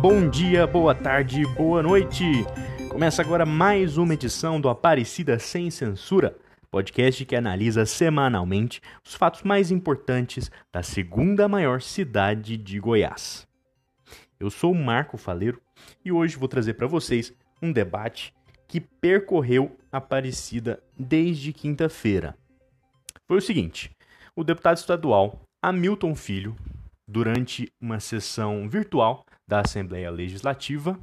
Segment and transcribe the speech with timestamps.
[0.00, 2.22] Bom dia, boa tarde, boa noite.
[2.88, 6.38] Começa agora mais uma edição do Aparecida Sem Censura,
[6.70, 13.44] podcast que analisa semanalmente os fatos mais importantes da segunda maior cidade de Goiás.
[14.38, 15.60] Eu sou Marco Faleiro
[16.04, 18.32] e hoje vou trazer para vocês um debate
[18.68, 22.36] que percorreu Aparecida desde quinta-feira.
[23.26, 23.90] Foi o seguinte:
[24.36, 26.54] o deputado estadual Hamilton Filho,
[27.08, 31.00] durante uma sessão virtual da Assembleia Legislativa,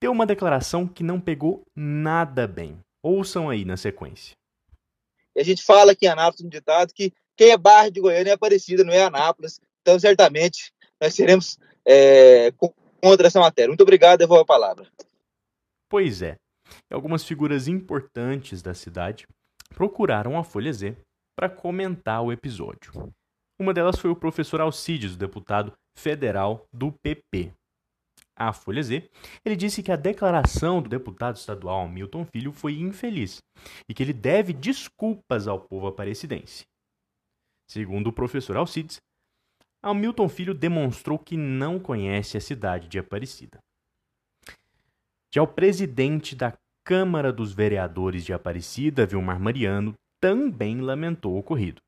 [0.00, 2.80] deu uma declaração que não pegou nada bem.
[3.02, 4.34] Ouçam aí na sequência.
[5.36, 8.34] a gente fala aqui em Anápolis um ditado que quem é barra de Goiânia é
[8.34, 9.60] Aparecida, não é Anápolis.
[9.82, 12.52] Então, certamente, nós seremos é,
[13.00, 13.68] contra essa matéria.
[13.68, 14.86] Muito obrigado, devolvo a palavra.
[15.88, 16.36] Pois é,
[16.90, 19.26] algumas figuras importantes da cidade
[19.74, 20.96] procuraram a Folha Z
[21.36, 23.12] para comentar o episódio.
[23.58, 27.52] Uma delas foi o professor Alcides, deputado federal do PP.
[28.36, 29.10] A Folha Z,
[29.44, 33.42] ele disse que a declaração do deputado estadual Milton Filho foi infeliz
[33.88, 36.64] e que ele deve desculpas ao povo aparecidense.
[37.68, 38.98] Segundo o professor Alcides,
[39.82, 43.58] Hamilton Filho demonstrou que não conhece a cidade de Aparecida.
[45.32, 46.52] Já o presidente da
[46.84, 51.80] Câmara dos Vereadores de Aparecida, Vilmar Mariano, também lamentou o ocorrido.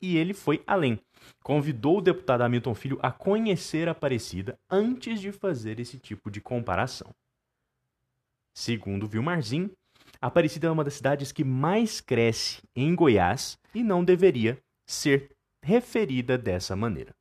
[0.00, 1.00] E ele foi além.
[1.42, 7.10] Convidou o deputado Hamilton Filho a conhecer Aparecida antes de fazer esse tipo de comparação.
[8.54, 9.70] Segundo Vilmarzinho,
[10.20, 15.30] Aparecida é uma das cidades que mais cresce em Goiás e não deveria ser
[15.62, 17.14] referida dessa maneira.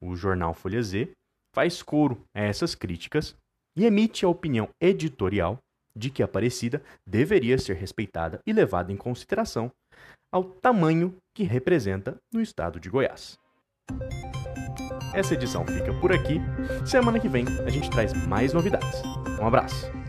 [0.00, 1.10] O jornal Folha Z
[1.54, 3.36] faz coro a essas críticas
[3.76, 5.58] e emite a opinião editorial
[5.94, 9.70] de que Aparecida deveria ser respeitada e levada em consideração
[10.32, 13.38] ao tamanho que representa no estado de Goiás.
[15.12, 16.40] Essa edição fica por aqui.
[16.86, 19.02] Semana que vem a gente traz mais novidades.
[19.40, 19.99] Um abraço.